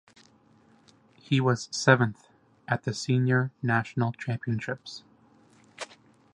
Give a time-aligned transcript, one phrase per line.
[1.13, 2.27] He was seventh
[2.67, 5.03] at the senior national championships.